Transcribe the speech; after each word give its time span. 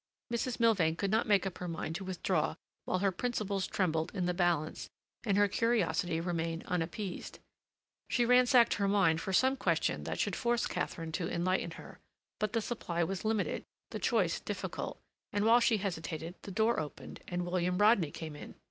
Mrs. 0.33 0.59
Milvain 0.59 0.95
could 0.95 1.11
not 1.11 1.27
make 1.27 1.45
up 1.45 1.59
her 1.59 1.67
mind 1.67 1.93
to 1.97 2.03
withdraw 2.03 2.55
while 2.85 2.97
her 2.97 3.11
principles 3.11 3.67
trembled 3.67 4.09
in 4.15 4.25
the 4.25 4.33
balance 4.33 4.89
and 5.25 5.37
her 5.37 5.47
curiosity 5.47 6.19
remained 6.19 6.65
unappeased. 6.65 7.37
She 8.09 8.25
ransacked 8.25 8.73
her 8.73 8.87
mind 8.87 9.21
for 9.21 9.31
some 9.31 9.55
question 9.55 10.03
that 10.05 10.19
should 10.19 10.35
force 10.35 10.65
Katharine 10.65 11.11
to 11.11 11.31
enlighten 11.31 11.69
her, 11.77 11.99
but 12.39 12.53
the 12.53 12.61
supply 12.61 13.03
was 13.03 13.23
limited, 13.23 13.63
the 13.91 13.99
choice 13.99 14.39
difficult, 14.39 14.99
and 15.31 15.45
while 15.45 15.59
she 15.59 15.77
hesitated 15.77 16.33
the 16.41 16.51
door 16.51 16.79
opened 16.79 17.19
and 17.27 17.45
William 17.45 17.77
Rodney 17.77 18.09
came 18.09 18.35
in. 18.35 18.55